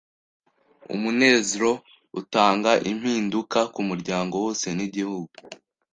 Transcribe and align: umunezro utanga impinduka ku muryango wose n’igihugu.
umunezro 0.93 1.69
utanga 2.19 2.71
impinduka 2.91 3.59
ku 3.73 3.81
muryango 3.89 4.33
wose 4.43 4.67
n’igihugu. 4.77 5.33